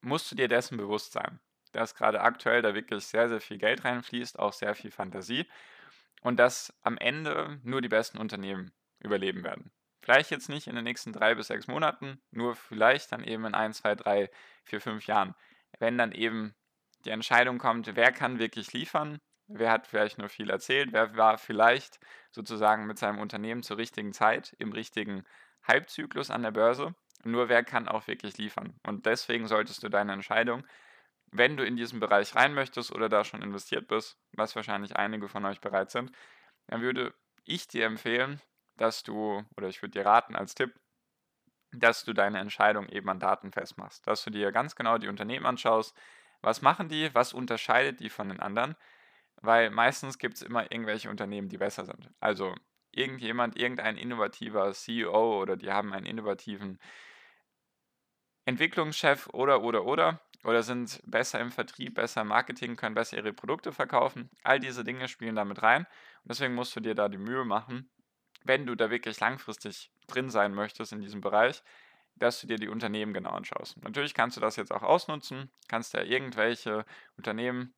musst 0.00 0.30
du 0.30 0.36
dir 0.36 0.48
dessen 0.48 0.76
bewusst 0.76 1.12
sein, 1.12 1.40
dass 1.72 1.94
gerade 1.94 2.20
aktuell 2.20 2.62
da 2.62 2.74
wirklich 2.74 3.06
sehr, 3.06 3.28
sehr 3.28 3.40
viel 3.40 3.58
Geld 3.58 3.84
reinfließt, 3.84 4.38
auch 4.38 4.52
sehr 4.52 4.74
viel 4.74 4.90
Fantasie 4.90 5.46
und 6.22 6.38
dass 6.38 6.72
am 6.82 6.98
Ende 6.98 7.60
nur 7.62 7.80
die 7.80 7.88
besten 7.88 8.18
Unternehmen 8.18 8.72
überleben 9.00 9.44
werden. 9.44 9.70
Vielleicht 10.02 10.30
jetzt 10.30 10.48
nicht 10.48 10.66
in 10.66 10.76
den 10.76 10.84
nächsten 10.84 11.12
drei 11.12 11.34
bis 11.34 11.48
sechs 11.48 11.66
Monaten, 11.66 12.20
nur 12.30 12.54
vielleicht 12.54 13.10
dann 13.12 13.24
eben 13.24 13.44
in 13.44 13.54
ein, 13.54 13.72
zwei, 13.72 13.94
drei, 13.94 14.30
vier, 14.64 14.80
fünf 14.80 15.06
Jahren, 15.06 15.34
wenn 15.78 15.98
dann 15.98 16.12
eben 16.12 16.54
die 17.06 17.10
Entscheidung 17.10 17.58
kommt, 17.58 17.94
wer 17.94 18.12
kann 18.12 18.38
wirklich 18.38 18.72
liefern, 18.72 19.18
wer 19.46 19.70
hat 19.70 19.86
vielleicht 19.86 20.18
nur 20.18 20.28
viel 20.28 20.50
erzählt, 20.50 20.92
wer 20.92 21.16
war 21.16 21.38
vielleicht 21.38 21.98
sozusagen 22.32 22.86
mit 22.86 22.98
seinem 22.98 23.18
Unternehmen 23.18 23.62
zur 23.62 23.78
richtigen 23.78 24.12
Zeit 24.12 24.54
im 24.58 24.72
richtigen 24.72 25.24
Halbzyklus 25.62 26.30
an 26.30 26.42
der 26.42 26.50
Börse. 26.50 26.94
Nur 27.24 27.48
wer 27.48 27.64
kann 27.64 27.88
auch 27.88 28.06
wirklich 28.06 28.36
liefern. 28.38 28.78
Und 28.86 29.06
deswegen 29.06 29.46
solltest 29.46 29.82
du 29.82 29.88
deine 29.88 30.12
Entscheidung, 30.12 30.66
wenn 31.32 31.56
du 31.56 31.64
in 31.64 31.76
diesen 31.76 32.00
Bereich 32.00 32.34
rein 32.34 32.54
möchtest 32.54 32.92
oder 32.92 33.08
da 33.08 33.24
schon 33.24 33.42
investiert 33.42 33.88
bist, 33.88 34.18
was 34.32 34.54
wahrscheinlich 34.54 34.96
einige 34.96 35.28
von 35.28 35.44
euch 35.44 35.60
bereit 35.60 35.90
sind, 35.90 36.12
dann 36.66 36.82
würde 36.82 37.14
ich 37.44 37.68
dir 37.68 37.86
empfehlen, 37.86 38.40
dass 38.76 39.02
du, 39.02 39.44
oder 39.56 39.68
ich 39.68 39.82
würde 39.82 39.98
dir 39.98 40.06
raten 40.06 40.36
als 40.36 40.54
Tipp, 40.54 40.74
dass 41.72 42.04
du 42.04 42.12
deine 42.12 42.38
Entscheidung 42.38 42.88
eben 42.88 43.08
an 43.08 43.20
Daten 43.20 43.52
festmachst. 43.52 44.06
Dass 44.06 44.24
du 44.24 44.30
dir 44.30 44.52
ganz 44.52 44.76
genau 44.76 44.98
die 44.98 45.08
Unternehmen 45.08 45.46
anschaust, 45.46 45.96
was 46.46 46.62
machen 46.62 46.88
die? 46.88 47.12
Was 47.12 47.34
unterscheidet 47.34 47.98
die 47.98 48.08
von 48.08 48.28
den 48.28 48.38
anderen? 48.38 48.76
Weil 49.42 49.68
meistens 49.70 50.16
gibt 50.16 50.36
es 50.36 50.42
immer 50.42 50.70
irgendwelche 50.70 51.10
Unternehmen, 51.10 51.48
die 51.48 51.58
besser 51.58 51.84
sind. 51.84 52.08
Also 52.20 52.54
irgendjemand, 52.92 53.58
irgendein 53.58 53.96
innovativer 53.96 54.72
CEO 54.72 55.42
oder 55.42 55.56
die 55.56 55.72
haben 55.72 55.92
einen 55.92 56.06
innovativen 56.06 56.78
Entwicklungschef 58.44 59.28
oder, 59.32 59.62
oder, 59.62 59.84
oder, 59.84 60.20
oder 60.44 60.62
sind 60.62 61.02
besser 61.04 61.40
im 61.40 61.50
Vertrieb, 61.50 61.96
besser 61.96 62.20
im 62.20 62.28
Marketing, 62.28 62.76
können 62.76 62.94
besser 62.94 63.16
ihre 63.16 63.32
Produkte 63.32 63.72
verkaufen. 63.72 64.30
All 64.44 64.60
diese 64.60 64.84
Dinge 64.84 65.08
spielen 65.08 65.34
damit 65.34 65.64
rein. 65.64 65.82
Und 66.22 66.28
deswegen 66.30 66.54
musst 66.54 66.76
du 66.76 66.80
dir 66.80 66.94
da 66.94 67.08
die 67.08 67.18
Mühe 67.18 67.44
machen, 67.44 67.90
wenn 68.44 68.66
du 68.66 68.76
da 68.76 68.88
wirklich 68.88 69.18
langfristig 69.18 69.90
drin 70.06 70.30
sein 70.30 70.54
möchtest 70.54 70.92
in 70.92 71.00
diesem 71.00 71.20
Bereich, 71.20 71.64
dass 72.16 72.40
du 72.40 72.46
dir 72.46 72.56
die 72.56 72.68
Unternehmen 72.68 73.12
genau 73.12 73.30
anschaust. 73.30 73.82
Natürlich 73.82 74.14
kannst 74.14 74.36
du 74.36 74.40
das 74.40 74.56
jetzt 74.56 74.72
auch 74.72 74.82
ausnutzen, 74.82 75.50
kannst 75.68 75.94
ja 75.94 76.02
irgendwelche 76.02 76.84
Unternehmen 77.16 77.74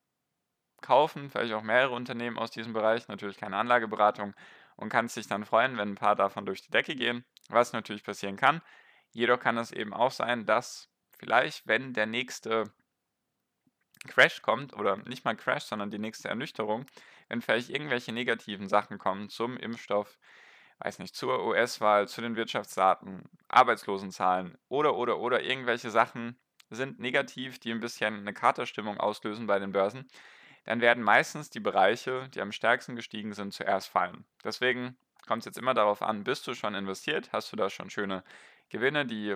kaufen, 0.80 1.28
vielleicht 1.30 1.52
auch 1.52 1.62
mehrere 1.62 1.94
Unternehmen 1.94 2.38
aus 2.38 2.50
diesem 2.50 2.72
Bereich, 2.72 3.08
natürlich 3.08 3.36
keine 3.36 3.56
Anlageberatung 3.56 4.34
und 4.76 4.90
kannst 4.90 5.16
dich 5.16 5.26
dann 5.26 5.44
freuen, 5.44 5.76
wenn 5.76 5.90
ein 5.90 5.96
paar 5.96 6.14
davon 6.14 6.46
durch 6.46 6.62
die 6.62 6.70
Decke 6.70 6.94
gehen, 6.94 7.24
was 7.48 7.72
natürlich 7.72 8.04
passieren 8.04 8.36
kann. 8.36 8.62
Jedoch 9.10 9.40
kann 9.40 9.58
es 9.58 9.72
eben 9.72 9.92
auch 9.92 10.12
sein, 10.12 10.46
dass 10.46 10.88
vielleicht, 11.18 11.66
wenn 11.66 11.94
der 11.94 12.06
nächste 12.06 12.72
Crash 14.06 14.42
kommt, 14.42 14.74
oder 14.74 14.96
nicht 15.08 15.24
mal 15.24 15.34
Crash, 15.34 15.64
sondern 15.64 15.90
die 15.90 15.98
nächste 15.98 16.28
Ernüchterung, 16.28 16.86
wenn 17.28 17.42
vielleicht 17.42 17.70
irgendwelche 17.70 18.12
negativen 18.12 18.68
Sachen 18.68 18.98
kommen 18.98 19.28
zum 19.28 19.56
Impfstoff, 19.56 20.18
weiß 20.80 20.98
nicht, 20.98 21.14
zur 21.14 21.44
US-Wahl, 21.46 22.08
zu 22.08 22.20
den 22.20 22.36
Wirtschaftsdaten, 22.36 23.24
Arbeitslosenzahlen 23.48 24.56
oder, 24.68 24.96
oder, 24.96 25.18
oder 25.18 25.42
irgendwelche 25.42 25.90
Sachen 25.90 26.38
sind 26.70 26.98
negativ, 26.98 27.58
die 27.58 27.72
ein 27.72 27.80
bisschen 27.80 28.14
eine 28.14 28.34
Katerstimmung 28.34 28.98
auslösen 28.98 29.46
bei 29.46 29.58
den 29.58 29.72
Börsen, 29.72 30.08
dann 30.64 30.80
werden 30.80 31.02
meistens 31.02 31.50
die 31.50 31.60
Bereiche, 31.60 32.28
die 32.34 32.40
am 32.40 32.52
stärksten 32.52 32.94
gestiegen 32.94 33.32
sind, 33.32 33.54
zuerst 33.54 33.88
fallen. 33.88 34.26
Deswegen 34.44 34.98
kommt 35.26 35.40
es 35.40 35.46
jetzt 35.46 35.58
immer 35.58 35.74
darauf 35.74 36.02
an, 36.02 36.24
bist 36.24 36.46
du 36.46 36.54
schon 36.54 36.74
investiert, 36.74 37.32
hast 37.32 37.52
du 37.52 37.56
da 37.56 37.70
schon 37.70 37.90
schöne 37.90 38.22
Gewinne, 38.68 39.06
die, 39.06 39.34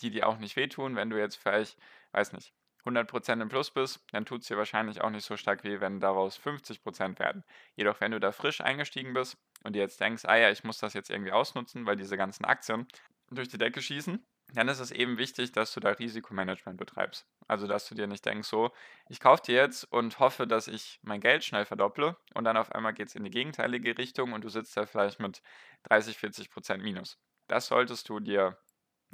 die 0.00 0.10
dir 0.10 0.26
auch 0.28 0.38
nicht 0.38 0.56
wehtun, 0.56 0.96
wenn 0.96 1.10
du 1.10 1.18
jetzt 1.18 1.36
vielleicht, 1.36 1.78
weiß 2.12 2.32
nicht, 2.32 2.52
100% 2.86 3.42
im 3.42 3.48
Plus 3.48 3.70
bist, 3.70 4.04
dann 4.12 4.24
tut 4.24 4.42
es 4.42 4.48
dir 4.48 4.56
wahrscheinlich 4.56 5.00
auch 5.00 5.10
nicht 5.10 5.24
so 5.24 5.36
stark 5.36 5.64
weh, 5.64 5.80
wenn 5.80 6.00
daraus 6.00 6.38
50% 6.38 7.18
werden. 7.18 7.44
Jedoch, 7.74 8.00
wenn 8.00 8.12
du 8.12 8.20
da 8.20 8.32
frisch 8.32 8.60
eingestiegen 8.60 9.12
bist 9.12 9.36
und 9.64 9.74
dir 9.74 9.82
jetzt 9.82 10.00
denkst, 10.00 10.24
ah 10.26 10.36
ja, 10.36 10.50
ich 10.50 10.64
muss 10.64 10.78
das 10.78 10.94
jetzt 10.94 11.10
irgendwie 11.10 11.32
ausnutzen, 11.32 11.86
weil 11.86 11.96
diese 11.96 12.16
ganzen 12.16 12.44
Aktien 12.44 12.86
durch 13.30 13.48
die 13.48 13.58
Decke 13.58 13.82
schießen, 13.82 14.24
dann 14.54 14.68
ist 14.68 14.78
es 14.78 14.92
eben 14.92 15.18
wichtig, 15.18 15.50
dass 15.50 15.74
du 15.74 15.80
da 15.80 15.90
Risikomanagement 15.90 16.78
betreibst. 16.78 17.26
Also, 17.48 17.66
dass 17.66 17.88
du 17.88 17.96
dir 17.96 18.06
nicht 18.06 18.24
denkst, 18.24 18.48
so, 18.48 18.70
ich 19.08 19.18
kaufe 19.18 19.42
dir 19.42 19.56
jetzt 19.56 19.84
und 19.84 20.20
hoffe, 20.20 20.46
dass 20.46 20.68
ich 20.68 21.00
mein 21.02 21.20
Geld 21.20 21.44
schnell 21.44 21.64
verdopple 21.64 22.16
und 22.34 22.44
dann 22.44 22.56
auf 22.56 22.72
einmal 22.72 22.94
geht 22.94 23.08
es 23.08 23.16
in 23.16 23.24
die 23.24 23.30
gegenteilige 23.30 23.98
Richtung 23.98 24.32
und 24.32 24.44
du 24.44 24.48
sitzt 24.48 24.76
da 24.76 24.86
vielleicht 24.86 25.18
mit 25.18 25.42
30, 25.84 26.16
40 26.16 26.50
Prozent 26.50 26.82
Minus. 26.82 27.18
Das 27.48 27.66
solltest 27.66 28.08
du 28.08 28.20
dir, 28.20 28.56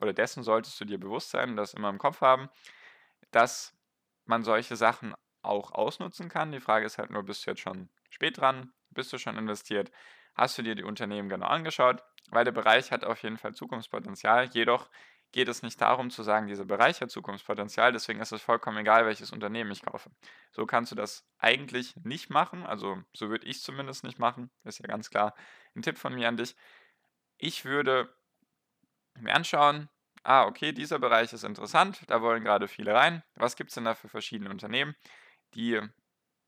oder 0.00 0.12
dessen 0.12 0.42
solltest 0.42 0.78
du 0.80 0.84
dir 0.84 0.98
bewusst 0.98 1.30
sein 1.30 1.50
und 1.50 1.56
das 1.56 1.72
immer 1.72 1.88
im 1.88 1.98
Kopf 1.98 2.20
haben 2.20 2.50
dass 3.32 3.76
man 4.24 4.44
solche 4.44 4.76
Sachen 4.76 5.14
auch 5.42 5.72
ausnutzen 5.72 6.28
kann. 6.28 6.52
Die 6.52 6.60
Frage 6.60 6.86
ist 6.86 6.98
halt 6.98 7.10
nur, 7.10 7.24
bist 7.24 7.44
du 7.44 7.50
jetzt 7.50 7.60
schon 7.60 7.90
spät 8.08 8.38
dran? 8.38 8.72
Bist 8.90 9.12
du 9.12 9.18
schon 9.18 9.36
investiert? 9.36 9.90
Hast 10.34 10.56
du 10.56 10.62
dir 10.62 10.74
die 10.74 10.84
Unternehmen 10.84 11.28
genau 11.28 11.46
angeschaut? 11.46 12.02
Weil 12.30 12.44
der 12.44 12.52
Bereich 12.52 12.92
hat 12.92 13.04
auf 13.04 13.22
jeden 13.22 13.38
Fall 13.38 13.54
Zukunftspotenzial. 13.54 14.48
Jedoch 14.52 14.88
geht 15.32 15.48
es 15.48 15.62
nicht 15.62 15.80
darum 15.80 16.10
zu 16.10 16.22
sagen, 16.22 16.46
dieser 16.46 16.66
Bereich 16.66 17.00
hat 17.00 17.10
Zukunftspotenzial, 17.10 17.92
deswegen 17.92 18.20
ist 18.20 18.32
es 18.32 18.42
vollkommen 18.42 18.78
egal, 18.78 19.06
welches 19.06 19.32
Unternehmen 19.32 19.72
ich 19.72 19.82
kaufe. 19.82 20.10
So 20.52 20.66
kannst 20.66 20.92
du 20.92 20.94
das 20.94 21.26
eigentlich 21.38 21.96
nicht 22.04 22.28
machen, 22.30 22.64
also 22.64 23.02
so 23.14 23.30
würde 23.30 23.46
ich 23.46 23.56
es 23.56 23.62
zumindest 23.62 24.04
nicht 24.04 24.18
machen, 24.18 24.50
ist 24.64 24.78
ja 24.78 24.86
ganz 24.86 25.08
klar 25.08 25.34
ein 25.74 25.82
Tipp 25.82 25.96
von 25.98 26.14
mir 26.14 26.28
an 26.28 26.36
dich. 26.36 26.54
Ich 27.38 27.64
würde 27.64 28.14
mir 29.18 29.34
anschauen, 29.34 29.88
ah, 30.22 30.46
okay, 30.46 30.72
dieser 30.72 30.98
Bereich 30.98 31.32
ist 31.32 31.44
interessant, 31.44 32.02
da 32.08 32.22
wollen 32.22 32.44
gerade 32.44 32.68
viele 32.68 32.94
rein. 32.94 33.22
Was 33.34 33.56
gibt 33.56 33.70
es 33.70 33.74
denn 33.74 33.84
da 33.84 33.94
für 33.94 34.08
verschiedene 34.08 34.50
Unternehmen? 34.50 34.94
Die 35.54 35.80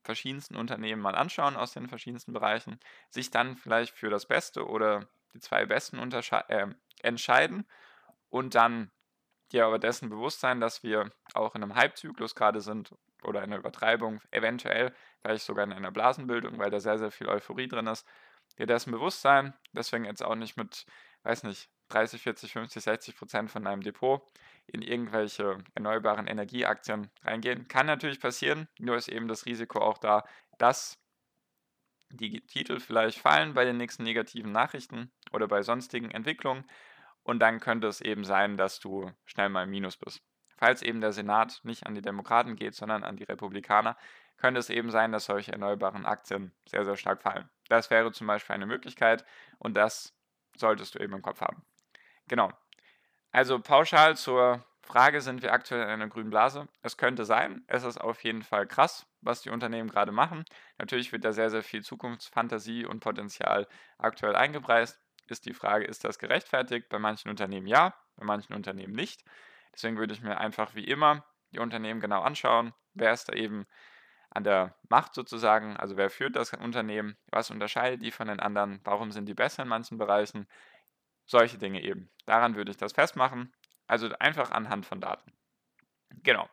verschiedensten 0.03 0.55
Unternehmen 0.55 1.01
mal 1.01 1.15
anschauen 1.15 1.55
aus 1.55 1.73
den 1.73 1.89
verschiedensten 1.89 2.33
Bereichen, 2.33 2.79
sich 3.09 3.31
dann 3.31 3.57
vielleicht 3.57 3.95
für 3.95 4.09
das 4.09 4.27
Beste 4.27 4.67
oder 4.67 5.07
die 5.33 5.39
zwei 5.39 5.65
besten 5.65 5.97
äh, 5.99 6.67
entscheiden 7.01 7.65
und 8.29 8.55
dann 8.55 8.91
dir 9.51 9.65
aber 9.65 9.79
dessen 9.79 10.09
bewusst 10.09 10.39
sein, 10.39 10.59
dass 10.59 10.83
wir 10.83 11.11
auch 11.33 11.55
in 11.55 11.63
einem 11.63 11.75
Hypezyklus 11.75 12.35
gerade 12.35 12.61
sind 12.61 12.93
oder 13.23 13.39
in 13.39 13.51
einer 13.51 13.57
Übertreibung, 13.57 14.21
eventuell 14.31 14.93
vielleicht 15.21 15.45
sogar 15.45 15.65
in 15.65 15.73
einer 15.73 15.91
Blasenbildung, 15.91 16.57
weil 16.57 16.69
da 16.69 16.79
sehr, 16.79 16.97
sehr 16.97 17.11
viel 17.11 17.27
Euphorie 17.27 17.67
drin 17.67 17.87
ist. 17.87 18.07
Dir 18.57 18.67
dessen 18.67 18.91
bewusst 18.91 19.21
sein, 19.21 19.53
deswegen 19.73 20.05
jetzt 20.05 20.23
auch 20.23 20.35
nicht 20.35 20.55
mit, 20.55 20.85
weiß 21.23 21.43
nicht, 21.43 21.69
30, 21.89 22.21
40, 22.21 22.51
50, 22.51 22.83
60 22.83 23.17
Prozent 23.17 23.51
von 23.51 23.63
deinem 23.63 23.81
Depot 23.81 24.21
in 24.67 24.81
irgendwelche 24.81 25.57
erneuerbaren 25.75 26.27
Energieaktien 26.27 27.09
reingehen. 27.23 27.67
Kann 27.67 27.85
natürlich 27.85 28.19
passieren, 28.19 28.67
nur 28.79 28.95
ist 28.95 29.07
eben 29.07 29.27
das 29.27 29.45
Risiko 29.45 29.79
auch 29.79 29.97
da, 29.97 30.23
dass 30.57 30.97
die 32.09 32.41
Titel 32.47 32.79
vielleicht 32.79 33.19
fallen 33.19 33.53
bei 33.53 33.65
den 33.65 33.77
nächsten 33.77 34.03
negativen 34.03 34.51
Nachrichten 34.51 35.11
oder 35.31 35.47
bei 35.47 35.61
sonstigen 35.61 36.11
Entwicklungen 36.11 36.65
und 37.23 37.39
dann 37.39 37.59
könnte 37.59 37.87
es 37.87 38.01
eben 38.01 38.23
sein, 38.23 38.57
dass 38.57 38.79
du 38.79 39.11
schnell 39.25 39.49
mal 39.49 39.63
im 39.63 39.71
Minus 39.71 39.97
bist. 39.97 40.21
Falls 40.57 40.81
eben 40.81 41.01
der 41.01 41.11
Senat 41.11 41.59
nicht 41.63 41.85
an 41.85 41.95
die 41.95 42.01
Demokraten 42.01 42.55
geht, 42.55 42.75
sondern 42.75 43.03
an 43.03 43.17
die 43.17 43.23
Republikaner, 43.23 43.97
könnte 44.37 44.59
es 44.59 44.69
eben 44.69 44.91
sein, 44.91 45.11
dass 45.11 45.25
solche 45.25 45.51
erneuerbaren 45.51 46.05
Aktien 46.05 46.53
sehr, 46.67 46.85
sehr 46.85 46.95
stark 46.95 47.21
fallen. 47.21 47.49
Das 47.67 47.89
wäre 47.89 48.11
zum 48.11 48.27
Beispiel 48.27 48.53
eine 48.53 48.65
Möglichkeit 48.65 49.25
und 49.57 49.75
das 49.75 50.13
solltest 50.55 50.95
du 50.95 50.99
eben 50.99 51.13
im 51.13 51.21
Kopf 51.21 51.41
haben. 51.41 51.65
Genau. 52.27 52.51
Also 53.31 53.59
pauschal 53.59 54.15
zur 54.15 54.65
Frage, 54.81 55.19
sind 55.21 55.41
wir 55.41 55.51
aktuell 55.51 55.81
in 55.81 55.89
einer 55.89 56.07
grünen 56.07 56.29
Blase? 56.29 56.67
Es 56.83 56.95
könnte 56.95 57.25
sein. 57.25 57.63
Es 57.67 57.83
ist 57.83 57.97
auf 57.99 58.23
jeden 58.23 58.43
Fall 58.43 58.67
krass, 58.67 59.07
was 59.21 59.41
die 59.41 59.49
Unternehmen 59.49 59.89
gerade 59.89 60.11
machen. 60.11 60.45
Natürlich 60.77 61.11
wird 61.11 61.25
da 61.25 61.33
sehr, 61.33 61.49
sehr 61.49 61.63
viel 61.63 61.83
Zukunftsfantasie 61.83 62.85
und 62.85 62.99
Potenzial 62.99 63.67
aktuell 63.97 64.35
eingepreist. 64.35 64.99
Ist 65.27 65.47
die 65.47 65.55
Frage, 65.55 65.85
ist 65.85 66.03
das 66.03 66.19
gerechtfertigt? 66.19 66.87
Bei 66.89 66.99
manchen 66.99 67.29
Unternehmen 67.29 67.65
ja, 67.65 67.95
bei 68.15 68.25
manchen 68.25 68.53
Unternehmen 68.53 68.93
nicht. 68.93 69.23
Deswegen 69.73 69.97
würde 69.97 70.13
ich 70.13 70.21
mir 70.21 70.37
einfach 70.37 70.75
wie 70.75 70.85
immer 70.85 71.25
die 71.51 71.59
Unternehmen 71.59 71.99
genau 71.99 72.21
anschauen. 72.21 72.73
Wer 72.93 73.11
ist 73.11 73.27
da 73.27 73.33
eben 73.33 73.65
an 74.29 74.43
der 74.43 74.75
Macht 74.89 75.15
sozusagen? 75.15 75.75
Also 75.77 75.97
wer 75.97 76.09
führt 76.09 76.35
das 76.35 76.53
Unternehmen? 76.53 77.17
Was 77.31 77.49
unterscheidet 77.49 78.03
die 78.03 78.11
von 78.11 78.27
den 78.27 78.39
anderen? 78.39 78.81
Warum 78.83 79.11
sind 79.11 79.25
die 79.25 79.33
besser 79.33 79.63
in 79.63 79.69
manchen 79.69 79.97
Bereichen? 79.97 80.47
Solche 81.25 81.57
Dinge 81.57 81.81
eben. 81.81 82.09
Daran 82.25 82.55
würde 82.55 82.71
ich 82.71 82.77
das 82.77 82.93
festmachen. 82.93 83.53
Also 83.87 84.09
einfach 84.19 84.51
anhand 84.51 84.85
von 84.85 85.01
Daten. 85.01 85.31
Genau. 86.23 86.49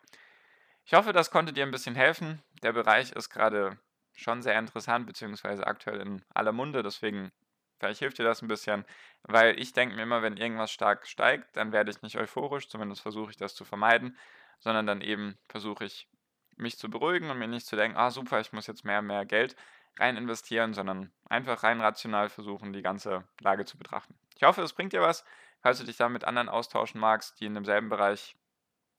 Ich 0.84 0.94
hoffe, 0.94 1.12
das 1.12 1.30
konnte 1.30 1.52
dir 1.52 1.64
ein 1.64 1.70
bisschen 1.70 1.94
helfen. 1.94 2.42
Der 2.62 2.72
Bereich 2.72 3.12
ist 3.12 3.30
gerade 3.30 3.78
schon 4.12 4.42
sehr 4.42 4.58
interessant, 4.58 5.06
beziehungsweise 5.06 5.66
aktuell 5.66 6.00
in 6.00 6.24
aller 6.34 6.52
Munde. 6.52 6.82
Deswegen, 6.82 7.32
vielleicht 7.78 8.00
hilft 8.00 8.18
dir 8.18 8.24
das 8.24 8.42
ein 8.42 8.48
bisschen, 8.48 8.84
weil 9.22 9.58
ich 9.58 9.72
denke 9.72 9.94
mir 9.94 10.02
immer, 10.02 10.22
wenn 10.22 10.36
irgendwas 10.36 10.72
stark 10.72 11.06
steigt, 11.06 11.56
dann 11.56 11.72
werde 11.72 11.90
ich 11.90 12.02
nicht 12.02 12.18
euphorisch, 12.18 12.68
zumindest 12.68 13.00
versuche 13.00 13.30
ich 13.30 13.36
das 13.36 13.54
zu 13.54 13.64
vermeiden, 13.64 14.16
sondern 14.58 14.86
dann 14.86 15.00
eben 15.00 15.38
versuche 15.48 15.84
ich 15.84 16.08
mich 16.56 16.78
zu 16.78 16.90
beruhigen 16.90 17.30
und 17.30 17.38
mir 17.38 17.48
nicht 17.48 17.66
zu 17.66 17.76
denken, 17.76 17.96
ah 17.96 18.10
super, 18.10 18.40
ich 18.40 18.52
muss 18.52 18.66
jetzt 18.66 18.84
mehr 18.84 19.02
mehr 19.02 19.24
Geld 19.24 19.56
rein 19.98 20.16
investieren, 20.16 20.74
sondern 20.74 21.12
einfach 21.28 21.62
rein 21.62 21.80
rational 21.80 22.28
versuchen, 22.28 22.72
die 22.72 22.82
ganze 22.82 23.24
Lage 23.40 23.64
zu 23.64 23.78
betrachten. 23.78 24.14
Ich 24.36 24.42
hoffe, 24.42 24.62
es 24.62 24.72
bringt 24.72 24.92
dir 24.92 25.02
was. 25.02 25.24
Falls 25.60 25.78
du 25.78 25.84
dich 25.84 25.96
da 25.96 26.08
mit 26.08 26.24
anderen 26.24 26.48
austauschen 26.48 27.00
magst, 27.00 27.40
die 27.40 27.46
in 27.46 27.54
demselben 27.54 27.88
Bereich 27.88 28.36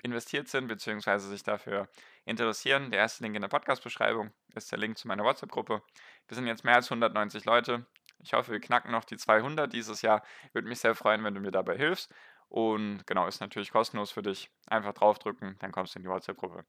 investiert 0.01 0.47
sind 0.47 0.67
bzw. 0.67 1.17
sich 1.19 1.43
dafür 1.43 1.89
interessieren, 2.25 2.91
der 2.91 2.99
erste 2.99 3.23
Link 3.23 3.35
in 3.35 3.41
der 3.41 3.49
Podcast-Beschreibung 3.49 4.31
ist 4.53 4.71
der 4.71 4.79
Link 4.79 4.97
zu 4.97 5.07
meiner 5.07 5.23
WhatsApp-Gruppe. 5.23 5.81
Wir 6.27 6.35
sind 6.35 6.47
jetzt 6.47 6.63
mehr 6.63 6.75
als 6.75 6.91
190 6.91 7.45
Leute. 7.45 7.85
Ich 8.19 8.33
hoffe, 8.33 8.51
wir 8.51 8.59
knacken 8.61 8.91
noch 8.91 9.03
die 9.03 9.17
200 9.17 9.71
dieses 9.71 10.01
Jahr. 10.01 10.23
Würde 10.53 10.67
mich 10.67 10.79
sehr 10.79 10.95
freuen, 10.95 11.23
wenn 11.23 11.33
du 11.33 11.41
mir 11.41 11.51
dabei 11.51 11.75
hilfst. 11.75 12.13
Und 12.47 13.05
genau, 13.07 13.27
ist 13.27 13.41
natürlich 13.41 13.71
kostenlos 13.71 14.11
für 14.11 14.21
dich. 14.21 14.49
Einfach 14.67 14.93
draufdrücken, 14.93 15.57
dann 15.59 15.71
kommst 15.71 15.95
du 15.95 15.99
in 15.99 16.03
die 16.03 16.09
WhatsApp-Gruppe. 16.09 16.65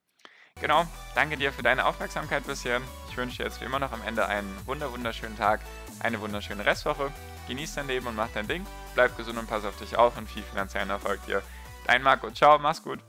Genau, 0.60 0.86
danke 1.14 1.36
dir 1.36 1.52
für 1.52 1.62
deine 1.62 1.84
Aufmerksamkeit 1.84 2.46
bisher. 2.46 2.80
Ich 3.10 3.16
wünsche 3.16 3.36
dir 3.36 3.44
jetzt 3.44 3.60
wie 3.60 3.66
immer 3.66 3.78
noch 3.78 3.92
am 3.92 4.02
Ende 4.02 4.26
einen 4.26 4.50
wunder 4.66 4.90
wunderschönen 4.92 5.36
Tag, 5.36 5.60
eine 6.00 6.20
wunderschöne 6.20 6.64
Restwoche. 6.64 7.12
Genieß 7.48 7.74
dein 7.74 7.86
Leben 7.86 8.06
und 8.06 8.16
mach 8.16 8.30
dein 8.32 8.48
Ding. 8.48 8.66
Bleib 8.94 9.16
gesund 9.16 9.38
und 9.38 9.46
pass 9.46 9.64
auf 9.64 9.76
dich 9.76 9.96
auf 9.96 10.16
und 10.16 10.26
viel 10.26 10.42
finanziellen 10.42 10.90
Erfolg 10.90 11.24
dir. 11.26 11.42
Dein 11.86 12.02
Marco, 12.02 12.30
ciao, 12.30 12.58
mach's 12.58 12.82
gut. 12.82 13.00